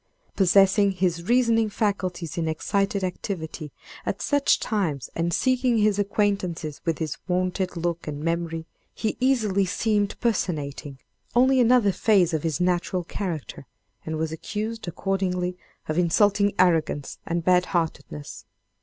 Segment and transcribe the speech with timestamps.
[0.35, 3.71] Possessing his reasoning faculties in excited activity,
[4.03, 9.63] at such times, and seeking his acquaintances with his wonted look and memory, he easily
[9.63, 10.97] seemed personating
[11.35, 13.67] only another phase of his natural character,
[14.03, 15.55] and was accused, accordingly,
[15.87, 18.45] of insulting arrogance and bad heartedness.